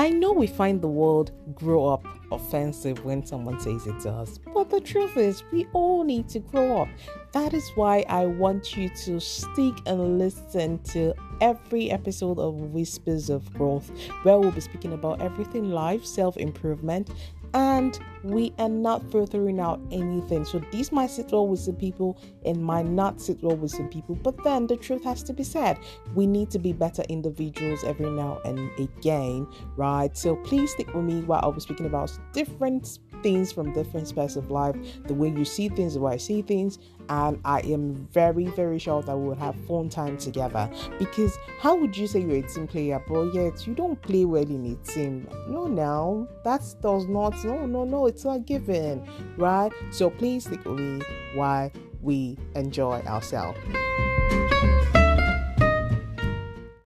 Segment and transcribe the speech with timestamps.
[0.00, 4.38] I know we find the word grow up offensive when someone says it to us,
[4.54, 6.88] but the truth is, we all need to grow up.
[7.32, 11.12] That is why I want you to stick and listen to
[11.42, 13.90] every episode of Whispers of Growth,
[14.22, 17.10] where we'll be speaking about everything life, self improvement,
[17.54, 20.44] and we are not furthering out anything.
[20.44, 23.88] So these might sit well with some people and might not sit well with some
[23.88, 24.14] people.
[24.14, 25.78] But then the truth has to be said.
[26.14, 30.16] We need to be better individuals every now and again, right?
[30.16, 34.36] So please stick with me while I'll be speaking about different things from different aspects
[34.36, 34.76] of life,
[35.06, 36.78] the way you see things, the way I see things,
[37.10, 40.70] and I am very, very sure that we will have fun time together.
[40.98, 44.42] Because how would you say you're a team player, but yet you don't play well
[44.42, 45.28] in a team?
[45.48, 47.34] No, now that does not.
[47.44, 48.06] No, no, no.
[48.06, 49.02] It's not given,
[49.36, 49.72] right?
[49.90, 51.02] So please stick with me
[51.34, 51.70] while
[52.02, 53.58] we enjoy ourselves.